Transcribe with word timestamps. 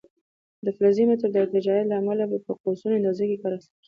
د 0.65 0.67
فلزي 0.77 1.03
متر 1.09 1.27
د 1.31 1.35
ارتجاعیت 1.43 1.85
له 1.89 1.95
امله 2.01 2.23
په 2.45 2.51
قوسونو 2.61 2.97
اندازه 2.99 3.23
کې 3.29 3.41
کار 3.41 3.51
اخیستل 3.53 3.69
کېږي. 3.69 3.79